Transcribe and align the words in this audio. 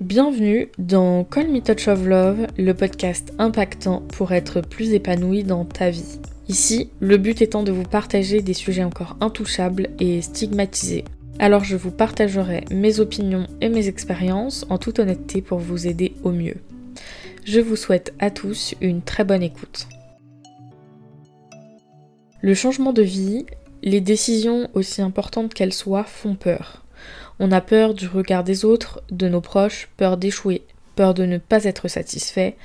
Bienvenue 0.00 0.72
dans 0.76 1.22
Call 1.22 1.52
Me 1.52 1.60
Touch 1.60 1.86
of 1.86 2.04
Love, 2.04 2.48
le 2.58 2.74
podcast 2.74 3.32
impactant 3.38 4.00
pour 4.00 4.32
être 4.32 4.60
plus 4.60 4.92
épanoui 4.92 5.44
dans 5.44 5.64
ta 5.64 5.90
vie. 5.90 6.18
Ici, 6.48 6.90
le 6.98 7.16
but 7.16 7.40
étant 7.40 7.62
de 7.62 7.70
vous 7.70 7.84
partager 7.84 8.42
des 8.42 8.54
sujets 8.54 8.82
encore 8.82 9.16
intouchables 9.20 9.90
et 10.00 10.20
stigmatisés. 10.20 11.04
Alors 11.38 11.62
je 11.62 11.76
vous 11.76 11.92
partagerai 11.92 12.64
mes 12.72 12.98
opinions 12.98 13.46
et 13.60 13.68
mes 13.68 13.86
expériences 13.86 14.66
en 14.68 14.78
toute 14.78 14.98
honnêteté 14.98 15.42
pour 15.42 15.60
vous 15.60 15.86
aider 15.86 16.14
au 16.24 16.32
mieux. 16.32 16.56
Je 17.44 17.60
vous 17.60 17.76
souhaite 17.76 18.14
à 18.18 18.32
tous 18.32 18.74
une 18.80 19.00
très 19.00 19.22
bonne 19.22 19.44
écoute. 19.44 19.86
Le 22.40 22.54
changement 22.54 22.92
de 22.92 23.02
vie, 23.02 23.46
les 23.84 24.00
décisions 24.00 24.68
aussi 24.74 25.02
importantes 25.02 25.54
qu'elles 25.54 25.72
soient 25.72 26.04
font 26.04 26.34
peur. 26.34 26.83
On 27.40 27.50
a 27.50 27.60
peur 27.60 27.94
du 27.94 28.06
regard 28.06 28.44
des 28.44 28.64
autres, 28.64 29.02
de 29.10 29.28
nos 29.28 29.40
proches, 29.40 29.88
peur 29.96 30.16
d'échouer, 30.16 30.62
peur 30.94 31.14
de 31.14 31.24
ne 31.24 31.38
pas 31.38 31.64
être 31.64 31.88
satisfait, 31.88 32.56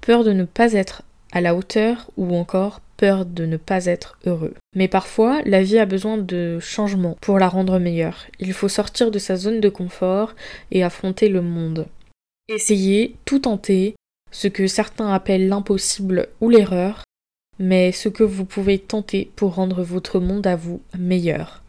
peur 0.00 0.24
de 0.24 0.32
ne 0.32 0.44
pas 0.44 0.72
être 0.72 1.02
à 1.32 1.40
la 1.40 1.54
hauteur 1.54 2.10
ou 2.16 2.34
encore 2.34 2.80
peur 2.96 3.26
de 3.26 3.44
ne 3.44 3.56
pas 3.56 3.86
être 3.86 4.18
heureux. 4.24 4.54
Mais 4.74 4.88
parfois, 4.88 5.42
la 5.44 5.62
vie 5.62 5.78
a 5.78 5.86
besoin 5.86 6.16
de 6.16 6.58
changement 6.60 7.16
pour 7.20 7.38
la 7.38 7.48
rendre 7.48 7.78
meilleure. 7.78 8.26
Il 8.38 8.52
faut 8.52 8.68
sortir 8.68 9.10
de 9.10 9.18
sa 9.18 9.36
zone 9.36 9.60
de 9.60 9.68
confort 9.68 10.34
et 10.70 10.84
affronter 10.84 11.28
le 11.28 11.42
monde. 11.42 11.86
Essayez, 12.48 13.16
tout 13.24 13.40
tenter, 13.40 13.96
ce 14.30 14.48
que 14.48 14.66
certains 14.66 15.12
appellent 15.12 15.48
l'impossible 15.48 16.28
ou 16.40 16.50
l'erreur, 16.50 17.04
mais 17.58 17.92
ce 17.92 18.08
que 18.08 18.24
vous 18.24 18.44
pouvez 18.44 18.78
tenter 18.78 19.30
pour 19.36 19.54
rendre 19.54 19.82
votre 19.82 20.20
monde 20.20 20.46
à 20.46 20.56
vous 20.56 20.80
meilleur. 20.98 21.63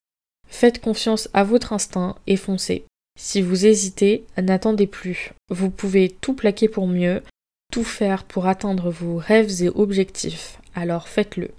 Faites 0.48 0.80
confiance 0.80 1.30
à 1.34 1.44
votre 1.44 1.74
instinct 1.74 2.16
et 2.28 2.38
foncez. 2.38 2.86
Si 3.18 3.42
vous 3.42 3.66
hésitez, 3.66 4.26
n'attendez 4.38 4.88
plus. 4.88 5.32
Vous 5.50 5.70
pouvez 5.70 6.10
tout 6.10 6.34
plaquer 6.34 6.68
pour 6.68 6.88
mieux, 6.88 7.22
tout 7.72 7.84
faire 7.84 8.24
pour 8.24 8.48
atteindre 8.48 8.90
vos 8.90 9.18
rêves 9.18 9.64
et 9.64 9.70
objectifs. 9.70 10.60
Alors 10.74 11.08
faites-le. 11.08 11.52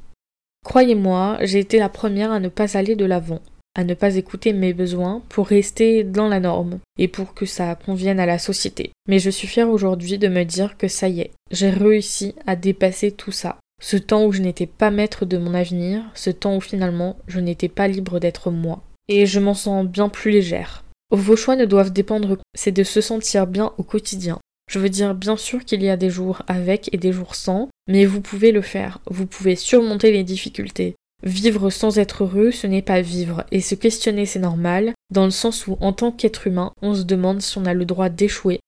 Croyez-moi, 0.64 1.39
j'ai 1.42 1.61
été 1.61 1.79
la 1.79 1.89
première 1.89 2.33
à 2.33 2.41
ne 2.41 2.48
pas 2.48 2.77
aller 2.77 2.97
de 2.97 3.05
l'avant, 3.05 3.41
à 3.75 3.84
ne 3.84 3.95
pas 3.95 4.17
écouter 4.17 4.53
mes 4.53 4.73
besoins 4.73 5.23
pour 5.29 5.47
rester 5.47 6.05
dans 6.05 6.29
la 6.29 6.41
norme 6.41 6.81
et 6.98 7.09
pour 7.09 7.34
que 7.34 7.47
ça 7.47 7.75
convienne 7.75 8.20
à 8.20 8.27
la 8.27 8.39
société. 8.39 8.91
Mais 9.09 9.19
je 9.19 9.31
suis 9.31 9.47
fière 9.47 9.70
aujourd'hui 9.70 10.19
de 10.19 10.29
me 10.29 10.45
dire 10.45 10.77
que 10.77 10.89
ça 10.89 11.09
y 11.09 11.20
est, 11.20 11.33
j'ai 11.51 11.70
réussi 11.70 12.34
à 12.47 12.57
dépasser 12.57 13.12
tout 13.12 13.33
ça. 13.33 13.59
Ce 13.81 13.97
temps 13.97 14.25
où 14.25 14.33
je 14.33 14.43
n'étais 14.43 14.67
pas 14.67 14.91
maître 14.91 15.25
de 15.25 15.37
mon 15.37 15.55
avenir, 15.55 16.03
ce 16.15 16.31
temps 16.31 16.57
où 16.57 16.61
finalement 16.61 17.17
je 17.27 17.41
n'étais 17.41 17.69
pas 17.69 17.89
libre 17.89 18.19
d'être 18.19 18.51
moi. 18.51 18.83
Et 19.09 19.27
je 19.27 19.39
m'en 19.39 19.55
sens 19.55 19.87
bien 19.87 20.09
plus 20.09 20.31
légère. 20.31 20.85
Vos 21.11 21.37
choix 21.37 21.57
ne 21.57 21.65
doivent 21.65 21.93
dépendre, 21.93 22.39
c'est 22.55 22.73
de 22.73 22.83
se 22.83 23.01
sentir 23.01 23.47
bien 23.47 23.73
au 23.79 23.83
quotidien. 23.83 24.39
Je 24.69 24.81
veux 24.81 24.89
dire, 24.89 25.15
bien 25.15 25.37
sûr 25.37 25.65
qu'il 25.65 25.83
y 25.83 25.89
a 25.89 25.97
des 25.97 26.11
jours 26.11 26.43
avec 26.49 26.93
et 26.93 26.99
des 26.99 27.13
jours 27.13 27.37
sans, 27.37 27.69
mais 27.87 28.05
vous 28.05 28.21
pouvez 28.21 28.51
le 28.51 28.63
faire, 28.63 29.01
vous 29.07 29.27
pouvez 29.27 29.55
surmonter 29.55 30.11
les 30.11 30.25
difficultés. 30.25 30.97
Vivre 31.23 31.71
sans 31.71 31.99
être 31.99 32.25
heureux, 32.25 32.51
ce 32.51 32.67
n'est 32.67 32.83
pas 32.83 33.01
vivre, 33.01 33.45
et 33.53 33.61
se 33.61 33.77
questionner, 33.77 34.27
c'est 34.27 34.41
normal, 34.41 34.93
dans 35.11 35.25
le 35.25 35.31
sens 35.31 35.67
où, 35.67 35.79
en 35.81 35.93
tant 35.93 36.11
qu'être 36.11 36.49
humain, 36.49 36.73
on 36.83 36.95
se 36.95 37.05
demande 37.05 37.41
si 37.41 37.57
on 37.59 37.65
a 37.65 37.75
le 37.75 37.85
droit 37.85 38.09
d'échouer, 38.09 38.59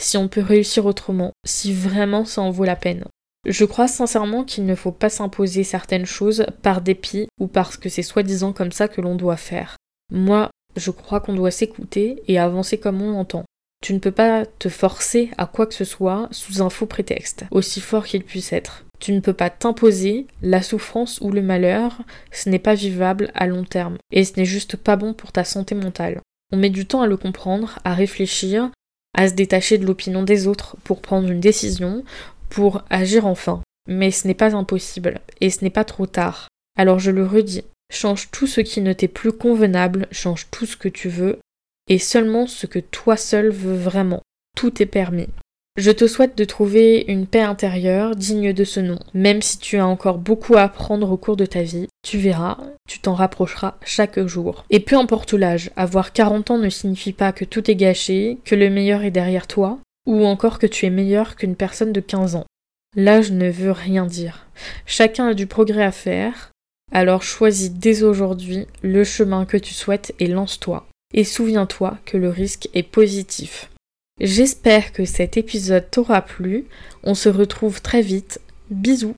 si 0.00 0.16
on 0.16 0.28
peut 0.28 0.42
réussir 0.42 0.86
autrement, 0.86 1.32
si 1.46 1.72
vraiment 1.72 2.24
ça 2.24 2.42
en 2.42 2.50
vaut 2.50 2.64
la 2.64 2.76
peine. 2.76 3.04
Je 3.46 3.64
crois 3.64 3.88
sincèrement 3.88 4.44
qu'il 4.44 4.64
ne 4.64 4.74
faut 4.74 4.92
pas 4.92 5.10
s'imposer 5.10 5.64
certaines 5.64 6.06
choses 6.06 6.46
par 6.62 6.80
dépit 6.80 7.28
ou 7.38 7.46
parce 7.46 7.76
que 7.76 7.88
c'est 7.88 8.02
soi-disant 8.02 8.52
comme 8.52 8.72
ça 8.72 8.88
que 8.88 9.00
l'on 9.00 9.16
doit 9.16 9.36
faire. 9.36 9.76
Moi, 10.10 10.50
je 10.76 10.90
crois 10.90 11.20
qu'on 11.20 11.34
doit 11.34 11.50
s'écouter 11.50 12.22
et 12.26 12.38
avancer 12.38 12.78
comme 12.78 13.02
on 13.02 13.12
l'entend. 13.12 13.44
Tu 13.82 13.92
ne 13.92 13.98
peux 13.98 14.10
pas 14.10 14.46
te 14.46 14.70
forcer 14.70 15.30
à 15.36 15.46
quoi 15.46 15.66
que 15.66 15.74
ce 15.74 15.84
soit 15.84 16.28
sous 16.30 16.62
un 16.62 16.70
faux 16.70 16.86
prétexte, 16.86 17.44
aussi 17.50 17.82
fort 17.82 18.06
qu'il 18.06 18.24
puisse 18.24 18.54
être. 18.54 18.84
Tu 18.98 19.12
ne 19.12 19.20
peux 19.20 19.34
pas 19.34 19.50
t'imposer 19.50 20.26
la 20.40 20.62
souffrance 20.62 21.20
ou 21.20 21.30
le 21.30 21.42
malheur, 21.42 21.98
ce 22.32 22.48
n'est 22.48 22.58
pas 22.58 22.74
vivable 22.74 23.30
à 23.34 23.46
long 23.46 23.64
terme, 23.64 23.98
et 24.10 24.24
ce 24.24 24.38
n'est 24.38 24.46
juste 24.46 24.76
pas 24.76 24.96
bon 24.96 25.12
pour 25.12 25.32
ta 25.32 25.44
santé 25.44 25.74
mentale. 25.74 26.20
On 26.50 26.56
met 26.56 26.70
du 26.70 26.86
temps 26.86 27.02
à 27.02 27.06
le 27.06 27.18
comprendre, 27.18 27.78
à 27.84 27.92
réfléchir, 27.92 28.70
à 29.12 29.28
se 29.28 29.34
détacher 29.34 29.76
de 29.76 29.86
l'opinion 29.86 30.22
des 30.22 30.46
autres 30.46 30.76
pour 30.84 31.02
prendre 31.02 31.28
une 31.28 31.40
décision, 31.40 32.04
pour 32.54 32.84
agir 32.88 33.26
enfin. 33.26 33.62
Mais 33.88 34.12
ce 34.12 34.28
n'est 34.28 34.34
pas 34.34 34.54
impossible, 34.54 35.20
et 35.40 35.50
ce 35.50 35.64
n'est 35.64 35.70
pas 35.70 35.84
trop 35.84 36.06
tard. 36.06 36.46
Alors 36.78 37.00
je 37.00 37.10
le 37.10 37.26
redis, 37.26 37.64
change 37.92 38.30
tout 38.30 38.46
ce 38.46 38.60
qui 38.60 38.80
ne 38.80 38.92
t'est 38.92 39.08
plus 39.08 39.32
convenable, 39.32 40.06
change 40.12 40.46
tout 40.52 40.64
ce 40.64 40.76
que 40.76 40.88
tu 40.88 41.08
veux, 41.08 41.40
et 41.88 41.98
seulement 41.98 42.46
ce 42.46 42.66
que 42.66 42.78
toi 42.78 43.16
seul 43.16 43.50
veux 43.50 43.76
vraiment. 43.76 44.22
Tout 44.56 44.80
est 44.80 44.86
permis. 44.86 45.26
Je 45.76 45.90
te 45.90 46.06
souhaite 46.06 46.38
de 46.38 46.44
trouver 46.44 47.04
une 47.08 47.26
paix 47.26 47.40
intérieure 47.40 48.14
digne 48.14 48.52
de 48.52 48.62
ce 48.62 48.78
nom. 48.78 49.00
Même 49.12 49.42
si 49.42 49.58
tu 49.58 49.78
as 49.78 49.86
encore 49.86 50.18
beaucoup 50.18 50.54
à 50.54 50.62
apprendre 50.62 51.10
au 51.10 51.16
cours 51.16 51.36
de 51.36 51.46
ta 51.46 51.62
vie, 51.62 51.88
tu 52.06 52.18
verras, 52.18 52.58
tu 52.88 53.00
t'en 53.00 53.14
rapprocheras 53.14 53.74
chaque 53.84 54.24
jour. 54.24 54.64
Et 54.70 54.78
peu 54.78 54.96
importe 54.96 55.32
l'âge, 55.32 55.72
avoir 55.74 56.12
40 56.12 56.52
ans 56.52 56.58
ne 56.58 56.70
signifie 56.70 57.12
pas 57.12 57.32
que 57.32 57.44
tout 57.44 57.68
est 57.68 57.74
gâché, 57.74 58.38
que 58.44 58.54
le 58.54 58.70
meilleur 58.70 59.02
est 59.02 59.10
derrière 59.10 59.48
toi, 59.48 59.80
ou 60.06 60.24
encore 60.24 60.58
que 60.58 60.66
tu 60.66 60.86
es 60.86 60.90
meilleur 60.90 61.36
qu'une 61.36 61.56
personne 61.56 61.92
de 61.92 62.00
15 62.00 62.36
ans. 62.36 62.46
L'âge 62.96 63.32
ne 63.32 63.50
veut 63.50 63.72
rien 63.72 64.06
dire. 64.06 64.46
Chacun 64.86 65.28
a 65.28 65.34
du 65.34 65.46
progrès 65.46 65.84
à 65.84 65.92
faire, 65.92 66.52
alors 66.92 67.22
choisis 67.22 67.70
dès 67.70 68.02
aujourd'hui 68.02 68.66
le 68.82 69.04
chemin 69.04 69.46
que 69.46 69.56
tu 69.56 69.74
souhaites 69.74 70.14
et 70.20 70.26
lance-toi. 70.26 70.86
Et 71.12 71.24
souviens-toi 71.24 71.98
que 72.04 72.16
le 72.16 72.28
risque 72.28 72.68
est 72.74 72.82
positif. 72.82 73.70
J'espère 74.20 74.92
que 74.92 75.04
cet 75.04 75.36
épisode 75.36 75.90
t'aura 75.90 76.22
plu. 76.22 76.66
On 77.02 77.14
se 77.14 77.28
retrouve 77.28 77.82
très 77.82 78.02
vite. 78.02 78.40
Bisous 78.70 79.14